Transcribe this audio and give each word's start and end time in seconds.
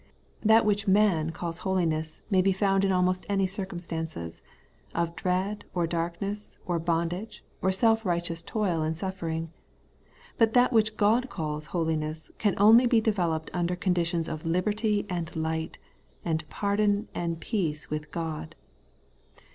That 0.41 0.65
which 0.65 0.87
man 0.87 1.29
calls 1.29 1.59
holiness 1.59 2.21
may 2.31 2.41
be 2.41 2.53
found 2.53 2.83
in 2.83 2.91
almost 2.91 3.23
any 3.29 3.45
circumstances,— 3.45 4.41
of 4.95 5.15
dread, 5.15 5.63
or 5.75 5.85
darkness, 5.85 6.57
or 6.65 6.79
bondage, 6.79 7.43
or 7.61 7.71
self 7.71 8.03
righteous 8.03 8.41
toil 8.41 8.81
and 8.81 8.97
suffering; 8.97 9.51
but 10.39 10.53
that 10.53 10.73
which 10.73 10.97
God 10.97 11.29
calls 11.29 11.67
holiness 11.67 12.31
can 12.39 12.55
only 12.57 12.87
be 12.87 12.99
developed 12.99 13.51
under 13.53 13.75
conditions 13.75 14.27
of 14.27 14.43
liberty 14.43 15.05
and 15.07 15.35
light, 15.35 15.77
and 16.25 16.49
pardon 16.49 17.07
and 17.13 17.39
peace 17.39 17.91
with 17.91 18.09
God. 18.09 18.55